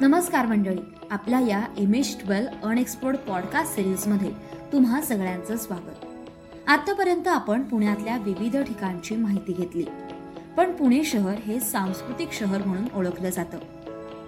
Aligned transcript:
नमस्कार 0.00 0.46
मंडळी 0.46 0.78
आपल्या 1.10 1.40
या 1.40 1.66
M 1.78 1.94
H 1.94 2.24
twelve 2.24 2.68
unexplored 2.68 3.16
podcast 3.16 3.74
सिरीजमध्ये 3.74 4.32
तुम्हा 4.72 5.00
सगळ्यांचं 5.00 5.56
स्वागत. 5.56 6.04
आतापर्यंत 6.66 7.28
आपण 7.28 7.62
पुण्यातल्या 7.62 8.16
विविध 8.16 8.56
ठिकाणची 8.56 9.16
माहिती 9.16 9.52
घेतली. 9.52 9.84
पण 10.56 10.72
पुणे 10.72 11.04
शहर 11.04 11.34
हे 11.34 11.60
सांस्कृतिक 11.60 12.32
शहर 12.32 12.66
म्हणून 12.66 12.84
ओळखलं 12.94 13.30
जातं. 13.30 13.58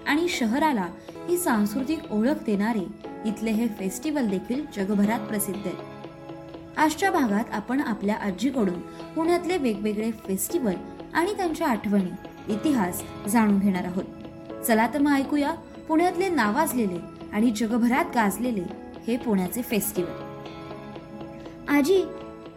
आणि 0.06 0.28
शहराला 0.28 0.88
ही 1.28 1.38
सांस्कृतिक 1.38 1.98
ओळख 2.10 2.44
देणारे 2.46 2.86
इथले 3.24 3.50
हे 3.50 3.68
फेस्टिवल 3.68 4.28
देखील 4.28 4.64
जगभरात 4.76 5.20
प्रसिद्ध 5.20 5.66
आहे. 5.66 5.76
आजच्या 6.76 7.10
भागात 7.10 7.44
आपण 7.52 7.80
आपल्या 7.80 8.16
आजीकडून 8.16 8.80
पुण्यातले 9.14 9.56
वेगवेगळे 9.56 10.10
फेस्टिवल 10.10 10.74
आणि 11.14 11.36
त्यांच्या 11.36 11.68
आठवणी 11.68 12.10
इतिहास 12.48 13.02
जाणून 13.28 13.58
घेणार 13.58 13.84
आहोत. 13.84 14.04
चला 14.68 14.86
तर 14.94 14.98
मग 14.98 15.10
ऐकूया. 15.10 15.54
पुण्यातले 15.88 16.28
नावाजलेले 16.28 16.98
आणि 17.32 17.50
जगभरात 17.50 18.04
गाजलेले 18.14 18.64
हे 19.06 19.16
पुण्याचे 19.16 19.62
फेस्टिवल. 19.62 20.44
आजी 21.68 22.04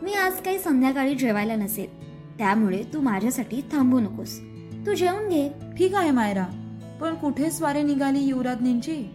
मी 0.01 0.13
आज 0.13 0.33
काही 0.33 0.59
संध्याकाळी 0.59 1.15
जेवायला 1.15 1.55
नसेल. 1.55 1.89
त्यामुळे 2.37 2.83
तू 2.93 3.01
माझ्यासाठी 3.01 3.61
थांबू 3.61 3.99
नकोस. 3.99 4.39
तू 4.85 4.93
जेवून 4.93 5.29
घे. 5.29 5.49
ठीक 5.77 5.95
आहे 5.95 6.11
मायरा. 6.11 6.45
पण 7.01 7.15
कुठे 7.15 7.51
स्वारे 7.51 7.83
निघाली 7.83 8.19
युवराज्ञींची? 8.19 9.05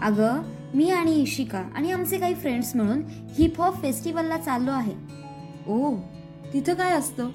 अगं 0.00 0.42
मी 0.74 0.90
आणि 0.90 1.22
इशिका 1.22 1.64
आणि 1.74 1.92
आमचे 1.92 2.18
काही 2.18 2.34
फ्रेंड्स 2.34 2.76
मिळून 2.76 3.02
हिप 3.38 3.60
हॉप 3.60 3.82
फेस्टिवलला 3.82 4.38
चाललो 4.38 4.70
आहे. 4.70 4.94
ओ 5.68 5.94
तिथं 6.52 6.74
काय 6.74 6.92
असतं? 6.92 7.28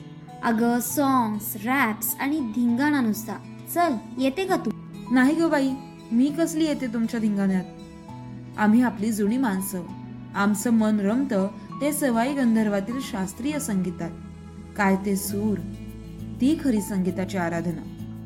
अगं 0.44 0.80
सॉंग्स 0.80 1.66
रॅप्स 1.66 2.16
आणि 2.20 2.40
धिंगाणा 2.40 3.02
नुसता. 3.02 3.34
चल 3.74 3.96
येते 4.18 4.46
का 4.46 4.56
तू? 4.56 4.72
नाही 5.12 5.36
ग 5.36 5.50
बाई 5.50 5.72
मी 6.12 6.28
कसली 6.40 6.66
येते 6.66 6.88
तुमच्या 6.88 7.20
धिंगाण्यात? 7.20 7.64
आम्ही 8.58 8.82
आपली 8.82 9.12
जुनी 9.12 9.38
माणसं. 9.38 9.82
आमचं 10.36 10.70
मन 10.70 11.00
रमतं 11.00 11.48
ते 11.82 11.94
सवाई 11.94 12.34
गंधर्वातील 12.34 13.00
शास्त्रीय 13.02 13.60
संगीतात. 13.60 14.10
काय 14.78 14.96
ते 14.96 15.16
सूर? 15.16 15.58
ती 16.42 16.58
खरी 16.64 16.82
संगीताची 16.82 17.38
आराधना. 17.38 17.82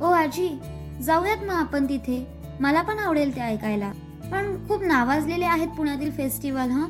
ओ 0.05 0.09
आजी 0.09 0.59
जाऊयात 1.01 1.37
मग 1.37 1.53
आपण 1.53 1.85
तिथे. 1.85 2.27
मला 2.59 2.81
पण 2.81 2.99
आवडेल 2.99 3.35
ते 3.35 3.41
ऐकायला. 3.41 3.91
पण 4.31 4.67
खूप 4.67 4.83
नावाजलेले 4.83 5.45
आहेत 5.45 5.67
पुण्यातील 5.67 6.11
फेस्टिवल 6.11 6.69
हा? 6.69 6.87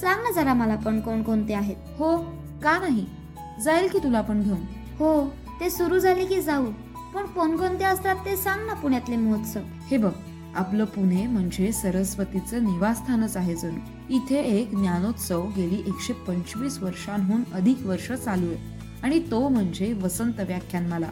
सांग 0.00 0.22
ना 0.22 0.30
जरा 0.30 0.54
मला 0.54 0.76
पण 0.76 1.00
कोणकोणते 1.00 1.54
आहेत. 1.54 1.76
हो 1.98 2.16
का 2.62 2.78
नाही? 2.78 3.06
जाईल 3.64 3.88
की 3.88 3.98
तुला 3.98 4.20
पण 4.20 4.42
घेऊन. 4.42 4.60
हो 4.98 5.28
ते 5.60 5.70
सुरू 5.70 5.98
झाले 5.98 6.24
की 6.24 6.42
जाऊ. 6.42 6.66
पण 7.16 7.26
कोणकोणते 7.26 7.84
असतात 7.84 8.16
ते 8.24 8.36
सांग 8.36 8.66
ना 8.66 8.74
पुण्यातले 8.74 9.16
महोत्सव. 9.16 9.60
हे 9.90 9.96
बघ 9.96 10.12
आपलं 10.54 10.84
पुणे 10.84 11.26
म्हणजे 11.26 11.72
सरस्वतीचं 11.72 12.64
निवासस्थानच 12.64 13.36
आहे 13.36 13.56
जणू. 13.56 13.78
इथे 14.10 14.38
एक 14.38 14.70
ज्ञानोत्सव 14.70 15.46
गेली 15.56 15.78
एकशे 15.86 16.12
पंचवीस 16.12 16.78
वर्षांहून 16.78 17.42
अधिक 17.52 17.86
वर्ष 17.86 18.12
चालू 18.12 18.46
आहे. 18.46 18.80
आणि 19.02 19.18
तो 19.30 19.48
म्हणजे 19.48 19.92
वसंत 19.92 20.40
व्याख्यानमाला. 20.40 21.08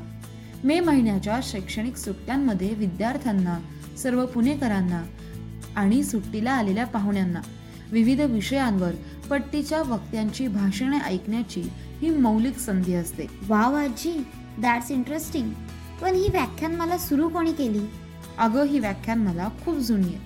मे 0.64 0.80
महिन्याच्या 0.80 1.40
शैक्षणिक 1.42 1.96
सुट्ट्यांमध्ये 1.96 2.74
विद्यार्थ्यांना 2.74 3.58
सर्व 3.98 4.26
पुणेकरांना 4.26 5.02
आणि 5.76 6.04
सुट्टीला 6.04 6.52
आलेल्या 6.52 6.86
पाहुण्यांना 6.86 7.40
विविध 7.92 8.20
विषयांवर 8.20 8.92
पट्टीच्या 9.30 9.82
वक्त्यांची 9.82 10.48
भाषणे 10.48 10.98
ऐकण्याची 10.98 11.62
ही 12.02 12.10
मौलिक 12.10 12.58
संधी 12.58 12.94
असते. 12.94 13.26
वाव 13.48 13.74
आजी 13.74 14.26
दॅट्स 14.58 14.90
इंटरेस्टिंग 14.90 15.50
पण 16.04 16.14
ही 16.14 16.28
व्याख्यान 16.28 16.74
मला 16.74 16.98
सुरू 16.98 17.28
कोणी 17.28 17.52
केली? 17.52 17.80
अगं 18.38 18.64
ही 18.64 18.78
व्याख्यान 18.78 19.18
मला 19.18 19.48
खूप 19.64 19.76
जुनी 19.76 20.06
आहे. 20.06 20.18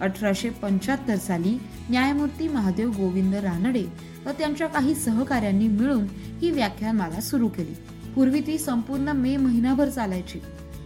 अठराशे 0.00 0.50
पंच्याहत्तर 0.50 1.16
साली 1.16 1.58
न्यायमूर्ती 1.90 2.48
महादेव 2.48 2.90
गोविंद 2.90 3.34
रानडे 3.34 3.84
व 4.26 4.30
त्यांच्या 4.38 4.66
काही 4.66 4.94
सहकाऱ्यांनी 4.94 5.68
मिळून 5.68 6.06
ही 6.12 6.50
व्याख्यानमाला 6.50 7.20
सुरू 7.20 7.48
केली. 7.48 7.74
पूर्वी 8.12 8.40
ती 8.40 8.58
संपूर्ण 8.58 9.08
मे 9.08 9.36
महिनाभर 9.36 9.88
चालायची. 9.88 10.40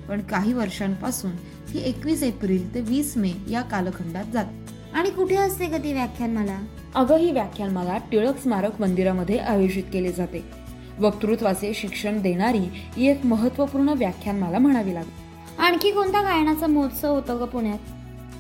पण 0.09 0.21
काही 0.21 0.53
वर्षांपासून 0.53 1.37
ती 1.37 1.79
एकवीस 1.79 2.23
एप्रिल 2.23 2.75
ते 2.75 2.81
वीस 2.81 3.17
मे 3.17 3.33
या 3.51 3.63
कालखंडात 3.63 4.25
जाते. 4.33 4.75
आणि 4.93 5.11
कुठे 5.11 5.37
असते 5.37 5.67
का 5.67 5.79
ती 5.79 5.93
व्याख्यान 5.93 6.31
मला? 6.31 6.59
अगं 6.95 7.17
ही 7.17 7.31
व्याख्यानमाला 7.31 7.97
टिळक 7.97 8.43
स्मारक 8.43 8.81
मंदिरामध्ये 8.81 9.39
आयोजित 9.39 9.85
केली 9.93 10.13
जाते. 10.13 10.68
वक्तृत्वाचे 11.01 11.75
शिक्षण 11.75 12.23
देणारी 12.23 12.69
ही 12.97 13.09
एक 13.09 13.27
महत्त्वपूर्ण 13.27 13.89
व्याख्यानमाला 13.89 14.59
म्हणावी 14.59 14.95
लागते 14.95 15.29
आणखी 15.63 15.91
कोणता 15.91 16.23
गायनाचा 16.23 16.67
महोत्सव 16.67 17.15
होतो 17.15 17.39
ग 17.39 17.49
पुण्यात? 17.49 17.79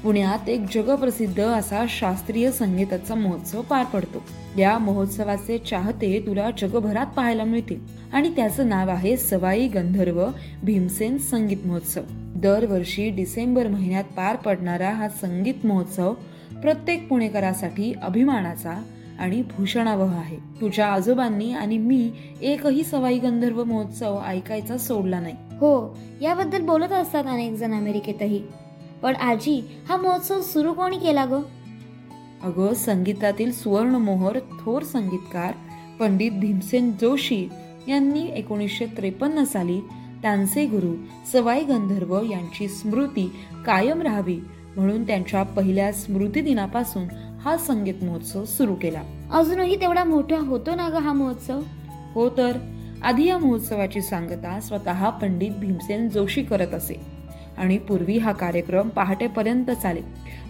पुण्यात 0.02 0.48
एक 0.48 0.60
जगप्रसिद्ध 0.74 1.40
असा 1.40 1.84
शास्त्रीय 1.88 2.50
संगीताचा 2.50 3.14
महोत्सव 3.14 3.62
पार 3.62 3.84
पडतो. 3.84 4.22
या 4.58 4.78
महोत्सवाचे 4.78 5.58
चाहते 5.58 6.24
तुला 6.26 6.50
जगभरात 6.58 7.06
पाहायला 7.06 7.44
मिळतील. 7.44 7.80
आणि 8.12 8.30
त्याचं 8.36 8.68
नाव 8.68 8.88
आहे 8.88 9.16
सवाई 9.16 9.68
गंधर्व 9.68 10.26
भीमसेन 10.62 11.18
संगीत 11.18 11.56
महोत्सव. 11.64 12.00
दरवर्षी 12.10 13.10
डिसेंबर 13.10 13.66
महिन्यात 13.66 14.04
पार 14.04 14.36
पडणारा 14.36 14.90
हा 14.90 15.08
संगीत 15.08 15.66
महोत्सव 15.66 16.14
प्रत्येक 16.62 17.08
पुणेकरासाठी 17.08 17.92
अभिमानाचा 18.02 18.82
आणि 19.18 19.42
भूषणावह 19.42 20.16
आहे. 20.16 20.36
तुझ्या 20.60 20.86
आजोबांनी 20.86 21.52
आणि 21.52 21.78
मी 21.78 22.10
एकही 22.42 22.82
सवाई 22.82 23.18
गंधर्व 23.18 23.64
महोत्सव 23.64 24.20
ऐकायचा 24.26 24.76
सोडला 24.78 25.20
नाही. 25.20 25.34
हो 25.34 25.98
याबद्दल 26.22 26.62
बोलत 26.62 26.92
असतात 26.92 27.24
अनेक 27.26 27.52
जण 27.52 27.74
अमेरिकेतही. 27.74 28.42
पण 29.02 29.14
आजी 29.14 29.60
हा 29.88 29.96
महोत्सव 29.96 30.40
सुरू 30.40 30.72
कोणी 30.72 30.98
केला 30.98 31.24
ग? 31.24 31.40
अगं 32.42 32.74
संगीतातील 32.74 33.52
सुवर्ण 33.52 33.94
मोहर 33.94 34.38
थोर 34.38 34.82
संगीतकार 34.82 35.52
पंडित 36.00 36.30
भीमसेन 36.32 36.92
जोशी 37.00 37.48
यांनी 37.88 38.26
एकोणीसशे 38.28 38.86
त्रेपन्न 38.86 39.44
साली 39.44 39.80
त्यांचे 40.22 40.66
गुरु 40.66 40.94
सवाई 41.32 41.64
गंधर्व 41.64 42.20
यांची 42.30 42.68
स्मृती 42.68 43.30
कायम 43.66 44.02
राहावी 44.02 44.40
म्हणून 44.76 45.06
त्यांच्या 45.06 45.42
पहिल्या 45.42 45.92
स्मृती 45.92 46.40
दिनापासून 46.40 47.04
हा 47.44 47.56
संगीत 47.56 47.94
महोत्सव 48.02 48.44
सुरू 48.44 48.74
केला. 48.74 49.02
अजूनही 49.32 49.80
तेवढा 49.80 50.04
मोठा 50.04 50.38
होतो 50.38 50.74
ना 50.74 50.88
ग 50.88 50.94
हा 50.94 51.12
महोत्सव? 51.12 51.60
हो 52.14 52.28
तर. 52.28 52.56
आधी 53.02 53.26
या 53.26 53.38
महोत्सवाची 53.38 54.00
सांगता 54.00 54.60
स्वतः 54.60 55.08
पंडित 55.08 55.50
भीमसेन 55.50 56.08
जोशी 56.08 56.42
करत 56.42 56.74
असे. 56.74 57.00
आणि 57.58 57.78
पूर्वी 57.78 58.18
हा 58.18 58.32
कार्यक्रम 58.32 58.88
पहाटेपर्यंत 58.88 59.70
चाले. 59.70 60.00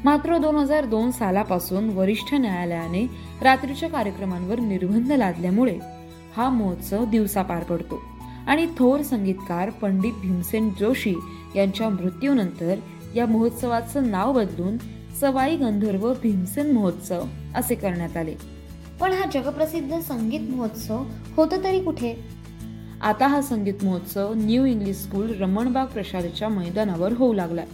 मात्र 0.04 0.38
दोन 0.38 0.56
हजार 0.56 0.84
दोन 0.84 1.10
सालापासून 1.10 1.90
वरिष्ठ 1.90 2.34
न्यायालयाने 2.34 3.06
रात्रीच्या 3.42 3.88
कार्यक्रमांवर 3.88 4.60
निर्बंध 4.60 5.12
लादल्यामुळे 5.12 5.78
हा 6.36 6.48
महोत्सव 6.48 7.04
दिवसा 7.04 7.42
पार 7.42 7.62
पडतो. 7.62 8.02
आणि 8.46 8.66
थोर 8.78 9.02
संगीतकार 9.02 9.70
पंडित 9.70 10.12
भीमसेन 10.22 10.70
जोशी 10.80 11.14
यांच्या 11.56 11.88
मृत्यूनंतर 11.88 12.74
या 13.16 13.26
महोत्सवाचं 13.26 14.10
नाव 14.10 14.32
बदलून 14.32 14.76
सवाई 15.20 15.56
गंधर्व 15.56 16.12
भीमसेन 16.22 16.70
महोत्सव 16.70 17.24
असे 17.54 17.74
करण्यात 17.74 18.16
आले. 18.16 18.34
पण 19.00 19.12
हा 19.12 19.30
जगप्रसिद्ध 19.34 19.98
संगीत 20.00 20.40
महोत्सव 20.50 21.04
होतो 21.36 21.64
तरी 21.64 21.80
कुठे? 21.80 22.14
आता 23.02 23.26
हा 23.26 23.42
संगीत 23.42 23.74
महोत्सव 23.82 24.32
न्यू 24.36 24.64
इंग्लिश 24.64 24.96
स्कूल 24.96 25.34
रमणबाग 25.40 25.86
प्रशालेच्या 25.86 26.48
मैदानावर 26.48 27.12
होऊ 27.12 27.32
लागलाय 27.32 27.66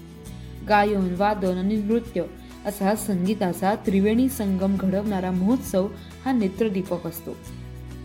गायन 0.68 1.14
वादन 1.18 1.58
आणि 1.58 1.76
नृत्य 1.76 2.22
असा 2.66 2.94
संगीताचा 2.94 3.74
त्रिवेणी 3.74 4.28
संगम 4.28 4.76
घडवणारा 4.76 5.30
महोत्सव 5.30 5.88
हा 6.24 6.32
नेत्रदीपक 6.32 7.06
असतो. 7.06 7.36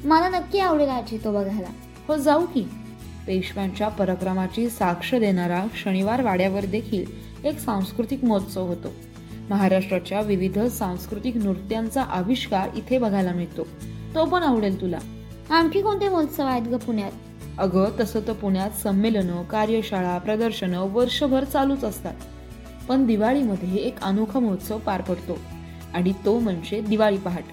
मला 0.04 0.30
नक्की 0.30 0.60
आवडेल 0.60 0.90
आजी 0.90 1.18
तो 1.18 1.34
बघायला 1.34 1.72
हो 2.08 2.16
जाऊ 2.16 2.46
की. 2.46 2.64
पेशव्यांच्या 3.28 3.88
पराक्रमाची 3.88 4.70
साक्ष 4.70 5.16
देणारा 5.16 5.66
शनिवार 5.76 6.22
वाड्यावर 6.22 6.66
देखील 6.66 7.06
एक 7.46 7.60
सांस्कृतिक 7.60 8.24
महोत्सव 8.24 8.68
होतो. 8.68 8.94
महाराष्ट्राच्या 9.50 10.22
विविध 10.22 10.60
सांस्कृतिक 10.60 11.38
नृत्यांचा 11.38 12.04
आविष्कार 12.04 12.70
इथे 12.76 12.98
बघायला 12.98 13.32
मिळतो. 13.32 13.64
तो 14.16 14.26
पण 14.26 14.44
आवडेल 14.44 14.82
तुला. 14.82 15.00
आणखी 15.50 15.82
कोणते 15.82 16.10
महोत्सव 16.10 16.46
आहेत 16.46 16.62
ग 16.62 16.78
पुण्यात? 16.78 17.12
अगं 17.60 17.86
तसं 18.00 18.20
तर 18.28 18.34
पुण्यात 18.34 18.72
संमेलनं 18.72 19.44
कार्यशाळा 19.44 20.18
प्रदर्शनं 20.18 20.80
वर्षभर 20.80 21.44
चालूच 21.44 21.84
असतात. 21.84 22.16
पण 22.90 23.06
दिवाळीमध्ये 23.06 23.76
एक 23.76 24.02
अनोखा 24.02 24.40
महोत्सव 24.40 24.78
पार 24.78 25.02
पडतो. 25.02 25.38
आणि 25.94 26.14
तो 26.26 26.40
म्हणजे 26.40 26.82
दिवाळी 26.82 27.18
पहाट. 27.18 27.44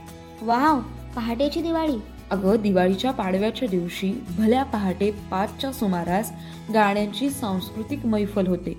वाव! 0.43 0.81
पहाटेची 1.17 1.63
दिवाळी. 1.63 1.97
अगं 2.31 2.57
दिवाळीच्या 2.63 3.11
पाडव्याच्या 3.11 3.69
दिवशी 3.69 4.25
भल्या 4.39 4.63
पहाटे 4.63 5.11
पाचच्या 5.31 5.73
सुमारास 5.73 6.33
गाण्यांची 6.75 7.31
सांस्कृतिक 7.31 8.07
मैफल 8.07 8.47
होते. 8.47 8.77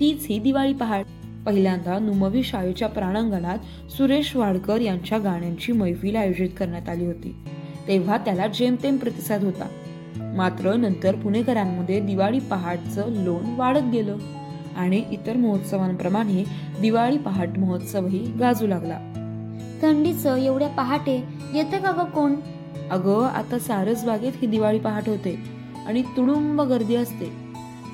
तीच 0.00 0.26
ही 0.28 0.38
दिवाळी 0.38 0.72
पहाट. 0.72 1.04
पहिल्यांदा 1.46 1.98
नुमवी 1.98 2.42
शाळेच्या 2.42 2.88
प्रांगणात 2.88 3.58
सुरेश 3.90 4.36
वाडकर 4.36 4.80
यांच्या 4.80 5.18
गाण्यांची 5.18 5.72
मैफिल 5.72 6.16
आयोजित 6.16 6.48
करण्यात 6.58 6.88
आली 6.88 7.06
होती. 7.06 7.36
तेव्हा 7.88 8.18
त्याला 8.18 8.46
जेमतेम 8.46 8.96
प्रतिसाद 8.96 9.44
होता. 9.44 9.68
मात्र 10.36 10.74
नंतर 10.74 11.14
पुणेकरांमध्ये 11.14 12.00
दिवाळी 12.00 12.38
पहाटचं 12.38 13.08
लोण 13.08 13.54
वाढत 13.56 13.90
गेलं 13.92 14.16
आणि 14.76 15.04
इतर 15.10 15.36
महोत्सवांप्रमाणे 15.36 16.44
दिवाळी 16.80 17.18
पहाट 17.18 17.48
महोत्सवही 17.58 18.18
गाजू 18.18 18.66
लागला. 18.66 18.98
थंडीचं 19.82 20.36
एवढ्या 20.36 20.68
पहाटे 20.68 21.24
येतं 21.54 21.78
का 21.78 21.90
ग 21.90 22.04
कोण? 22.04 22.34
अगं 22.90 23.26
आता 23.26 23.58
सारसबागेत 23.58 24.32
ही 24.42 24.46
दिवाळी 24.46 24.78
पहाट 24.78 25.08
होते 25.08 25.38
आणि 25.86 26.02
तुडुंब 26.02 26.60
गर्दी 26.60 26.94
असते. 26.94 27.32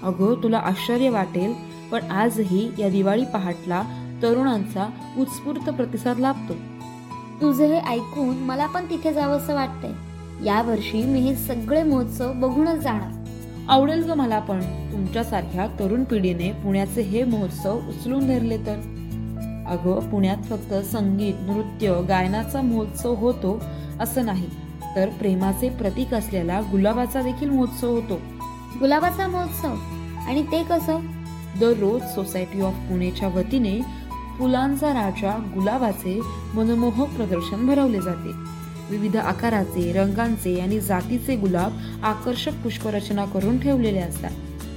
अगं 0.02 0.42
तुला 0.42 0.58
आश्चर्य 0.58 1.08
वाटेल 1.08 1.75
पण 1.92 2.10
आजही 2.10 2.70
या 2.78 2.88
दिवाळी 2.88 3.24
पहाटला 3.24 3.82
तरुणांचा 4.22 4.90
उत्स्फूर्त 5.18 5.70
प्रतिसाद 5.70 6.18
लाभतो. 6.18 6.54
तुझं 7.40 7.64
हे 7.64 7.78
ऐकून 7.78 8.36
मला 8.36 8.66
पण 8.66 8.84
तिथे 8.90 9.12
जावंसं 9.12 9.54
वाटतंय. 9.54 9.92
यावर्षी 10.44 11.04
मी 11.04 11.20
हे 11.20 11.34
सगळे 11.34 11.82
महोत्सव 11.82 12.32
बघूनच 12.32 12.78
जाणार. 12.78 13.26
आवडेल 13.68 14.10
ग 14.10 14.14
मला 14.14 14.38
पण 14.38 14.60
तुमच्यासारख्या 14.92 15.66
तरुण 15.66 16.04
पिढीने 16.04 16.52
पुण्याचे 16.52 17.02
हे 17.02 17.24
महोत्सव 17.24 17.76
उचलून 17.76 18.26
धरले 18.26 18.56
तर. 18.56 18.76
अगं 19.68 20.10
पुण्यात 20.10 20.36
फक्त 20.36 20.74
संगीत 20.74 21.34
नृत्य 21.40 22.02
गायनाचा 22.08 22.60
महोत्सव 22.60 23.14
होतो 23.14 23.62
असं 24.00 24.24
नाही 24.24 24.46
तर 24.96 25.08
प्रेमाचे 25.08 25.68
प्रतीक 25.68 26.14
असलेला 26.14 26.60
गुलाबाचा 26.60 27.22
देखील 27.22 27.50
महोत्सव 27.50 27.90
होतो. 27.90 28.20
गुलाबाचा 28.80 29.26
महोत्सव? 29.26 29.74
आणि 30.28 30.42
ते 30.42 30.62
कसं? 30.62 30.98
दररोज 31.60 32.02
सोसायटी 32.14 32.60
ऑफ 32.60 32.74
पुणेच्या 32.74 33.28
वतीने 33.28 33.80
फुलांचा 34.38 34.88
राजा 34.88 35.38
गुलाबाचे 35.54 36.20
मनमोहक 36.54 37.08
प्रदर्शन 37.08 37.66
भरवले 37.66 38.00
जाते. 38.00 38.32
विविध 38.90 39.16
आकाराचे 39.16 39.92
रंगांचे 39.92 40.60
आणि 40.60 40.80
जातीचे 40.80 41.36
गुलाब 41.36 41.72
आकर्षक 42.02 42.52
पुष्परचना 42.64 43.24
करून 43.24 43.58
ठेवलेले 43.58 43.98
असतात. 43.98 44.30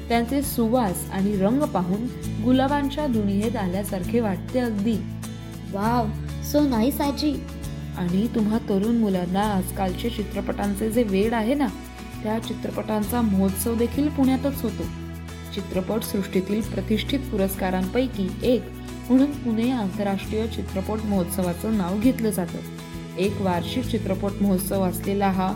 त्यांचे 0.09 0.41
सुवास 0.41 1.09
आणि 1.13 1.35
रंग 1.35 1.63
पाहून 1.63 2.03
गुलाबांच्या 2.43 3.07
दुनियेत 3.07 3.55
आल्यासारखे 3.55 4.19
वाटते 4.19 4.59
अगदी. 4.59 4.95
वाव 5.73 6.07
सो 6.51 6.67
नाईस 6.67 7.01
आजी. 7.01 7.33
आणि 7.97 8.27
तुम्हा 8.35 8.57
तरुण 8.57 8.97
मुलांना 8.97 9.41
आजकालचे 9.41 10.09
चित्रपटांचे 10.09 10.91
जे 10.91 11.03
वेड 11.03 11.33
आहे 11.33 11.53
ना 11.53 11.67
त्या 12.23 12.39
चित्रपटांचा 12.39 13.21
महोत्सव 13.21 13.75
देखील 13.75 14.09
पुण्यातच 14.09 14.61
होतो. 14.61 14.83
चित्रपट 15.56 16.04
सृष्टीतील 16.04 16.62
प्रतिष्ठित 16.62 17.19
पुरस्कारांपैकी 17.19 18.28
एक 18.44 18.63
म्हणून 19.10 19.31
पुणे 19.31 19.72
आंतरराष्ट्रीय 19.72 20.48
चित्रपट 20.48 21.06
महोत्सवाचं 21.06 21.78
नाव 21.78 22.00
घेतलं 22.00 22.30
जातं. 22.30 22.57
एक 23.18 23.42
वार्षिक 23.42 23.84
चित्रपट 23.84 24.42
महोत्सव 24.42 24.84
असलेला 24.84 25.28
हा 25.28 25.51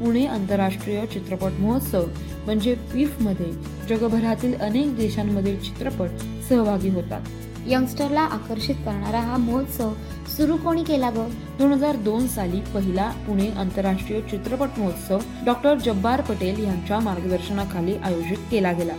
पुणे 0.00 0.26
आंतरराष्ट्रीय 0.26 1.06
चित्रपट 1.06 1.52
महोत्सव 1.58 2.04
म्हणजे 2.44 2.74
पिफमध्ये 2.74 3.52
जगभरातील 3.88 4.54
अनेक 4.54 4.96
देशांमधील 4.96 5.60
चित्रपट 5.60 6.08
सहभागी 6.48 6.88
होतात. 6.88 7.20
यंगस्टरला 7.66 8.20
आकर्षित 8.20 8.74
करणारा 8.74 9.20
हा 9.20 9.36
महोत्सव 9.36 9.92
सुरू 10.36 10.56
कोणी 10.56 10.84
केला 10.84 11.10
ग? 11.10 11.28
दोन 11.58 11.72
हजार 11.72 11.96
दोन 11.96 12.26
साली 12.26 12.60
पहिला 12.60 13.10
पुणे 13.26 13.48
आंतरराष्ट्रीय 13.50 14.20
चित्रपट 14.20 14.78
महोत्सव 14.78 15.18
डॉक्टर 15.46 15.74
जब्बार 15.74 16.20
पटेल 16.20 16.64
यांच्या 16.64 17.00
मार्गदर्शनाखाली 17.00 17.96
आयोजित 17.96 18.36
केला 18.50 18.72
गेला. 18.72 18.92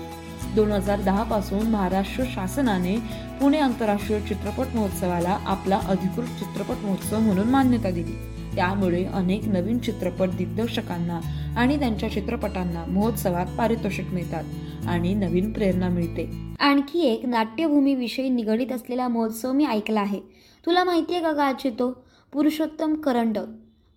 दोन 0.57 0.71
हजार 0.71 1.01
दहा 1.01 1.24
पासून 1.24 1.68
महाराष्ट्र 1.68 2.24
शासनाने 2.27 2.95
पुणे 3.42 3.57
आंतरराष्ट्रीय 3.57 4.19
चित्रपट 4.19 4.75
महोत्सवाला 4.75 5.38
आपला 5.45 5.80
अधिकृत 5.88 6.25
चित्रपट 6.25 6.75
महोत्सव 6.83 7.19
म्हणून 7.19 7.48
मान्यता 7.48 7.92
दिली. 7.92 8.13
त्यामुळे 8.56 9.04
अनेक 9.06 9.45
नवीन 9.45 9.77
चित्रपट 9.80 10.30
दिग्दर्शकांना 10.30 11.19
आणि 11.57 11.80
त्यांच्या 11.80 12.12
चित्रपटांना 12.12 12.86
महोत्सवात 12.86 13.45
पारितोषिक 13.57 14.07
मिळतात 14.07 14.44
आणि 14.88 15.13
नवीन 15.13 15.51
प्रेरणा 15.51 15.89
मिळते. 15.89 16.56
आणखी 16.60 17.00
एक 17.00 17.25
नाट्यभूमीविषयी 17.25 18.30
निगडीत 18.30 18.71
असलेला 18.71 19.07
महोत्सव 19.07 19.51
मी 19.51 19.65
ऐकला 19.65 20.01
आहे. 20.01 20.19
तुला 20.65 20.83
माहिती 20.83 21.13
आहे 21.13 21.24
का 21.24 21.31
गाची 21.31 21.69
तो 21.69 21.92
पुरुषोत्तम 22.33 22.95
करंडक. 22.95 23.45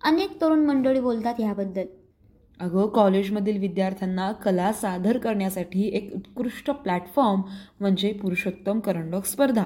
अनेक 0.03 0.41
तरुण 0.41 0.59
मंडळी 0.59 0.99
बोलतात 0.99 1.33
ह्याबद्दल 1.39 1.85
अगं 2.61 2.87
कॉलेजमधील 2.87 3.57
विद्यार्थ्यांना 3.57 4.31
कला 4.31 4.73
सादर 4.73 5.17
करण्यासाठी 5.17 5.87
एक 5.87 6.11
उत्कृष्ट 6.15 6.69
प्लॅटफॉर्म 6.71 7.41
म्हणजे 7.79 8.13
पुरुषोत्तम 8.13 8.79
करंडक 8.79 9.25
स्पर्धा. 9.25 9.63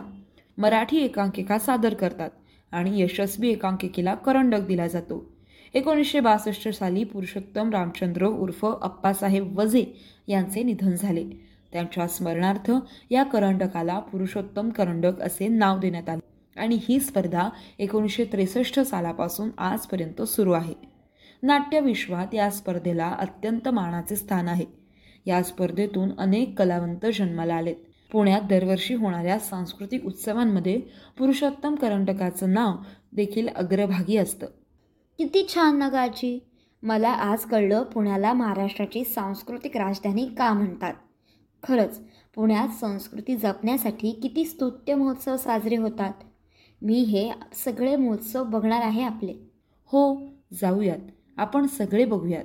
मराठी 0.57 0.97
एकांकिका 0.97 1.59
सादर 1.59 1.94
करतात 1.94 2.30
आणि 2.71 3.01
यशस्वी 3.01 3.50
एकांकिकेला 3.50 4.15
करंडक 4.15 4.62
दिला 4.62 4.88
जातो. 4.88 5.30
एकोणीसशे 5.74 6.19
बासष्ट 6.19 6.69
साली 6.69 7.03
पुरुषोत्तम 7.03 7.69
रामचंद्र 7.69 8.25
उर्फ 8.25 8.65
अप्पासाहेब 8.81 9.59
वझे 9.59 9.86
यांचे 10.27 10.63
निधन 10.63 10.91
झाले. 10.91 11.25
त्यांच्या 11.71 12.07
स्मरणार्थ 12.07 12.71
या 13.09 13.24
करंडकाला 13.24 14.00
पुरुषोत्तम 14.00 14.69
करंडक 14.69 15.21
असे 15.21 15.48
नाव 15.48 15.80
देण्यात 15.80 16.09
आले 16.09 16.59
आणि 16.59 16.80
ही 16.89 17.00
स्पर्धा 17.00 17.50
एकोणीसशे 17.80 18.25
त्रेसष्ट 18.25 18.80
सालापासून 18.80 19.50
आजपर्यंत 19.57 20.21
सुरू 20.21 20.51
आहे. 20.51 20.94
नाट्यविश्वात 21.45 22.33
या 22.33 22.51
स्पर्धेला 22.51 23.09
अत्यंत 23.09 23.68
मानाचे 23.68 24.15
स्थान 24.15 24.47
आहे. 24.47 24.65
या 25.25 25.44
स्पर्धेतून 25.44 26.09
अनेक 26.18 26.59
कलावंत 26.59 27.06
जन्माला 27.15 27.56
आलेत. 27.56 27.75
पुण्यात 28.12 28.42
दरवर्षी 28.42 28.94
होणाऱ्या 28.94 29.39
सांस्कृतिक 29.39 30.06
उत्सवांमध्ये 30.06 30.81
पुरुषोत्तम 31.18 31.75
करंडकाचं 31.75 32.53
नाव 32.53 32.71
देखील 33.13 33.47
अग्रभागी 33.47 34.18
असतं. 34.18 34.47
किती 35.18 35.47
छान 35.53 35.77
ना 35.77 35.89
गाची 35.89 36.39
मला 36.83 37.09
आज 37.09 37.39
कळलं 37.39 37.83
पुण्याला 37.83 38.33
महाराष्ट्राची 38.33 39.03
सांस्कृतिक 39.03 39.77
राजधानी 39.77 40.25
का 40.25 40.53
म्हणतात. 40.53 40.94
खरंच 41.63 42.01
पुण्यात 42.36 42.68
संस्कृती 42.68 43.36
जपण्यासाठी 43.36 44.12
किती 44.12 44.45
स्तुत्य 44.45 44.95
महोत्सव 44.95 45.38
साजरे 45.38 45.75
होतात. 45.75 46.13
मी 46.81 47.00
हे 47.00 47.31
सगळे 47.53 47.95
महोत्सव 47.95 48.44
बघणार 48.44 48.81
आहे 48.81 49.03
आपले. 49.03 49.33
हो 49.86 50.27
जाऊयात. 50.53 50.98
आपण 51.38 51.68
सगळे 51.68 52.06
बघूयात. 52.06 52.44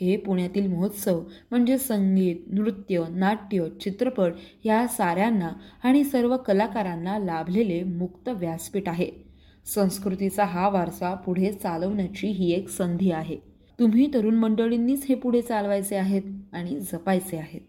हे 0.00 0.16
पुण्यातील 0.16 0.66
महोत्सव 0.66 1.20
म्हणजे 1.50 1.78
संगीत 1.78 2.36
नृत्य 2.46 3.04
नाट्य 3.10 3.68
चित्रपट 3.80 4.32
या 4.64 4.86
साऱ्यांना 4.86 5.50
आणि 5.84 6.04
सर्व 6.04 6.36
कलाकारांना 6.36 7.18
लाभलेले 7.18 7.82
मुक्त 7.82 8.28
व्यासपीठ 8.28 8.88
आहे. 8.88 9.10
संस्कृतीचा 9.66 10.44
हा 10.44 10.68
वारसा 10.68 11.14
पुढे 11.14 11.52
चालवण्याची 11.52 12.26
ही 12.26 12.52
एक 12.52 12.68
संधी 12.68 13.10
आहे. 13.10 13.36
तुम्ही 13.78 14.10
तरुण 14.14 14.34
मंडळींनीच 14.34 15.06
हे 15.08 15.14
पुढे 15.14 15.42
चालवायचे 15.42 15.96
आहेत 15.96 16.22
आणि 16.52 16.80
जपायचे 16.80 17.36
आहेत. 17.36 17.60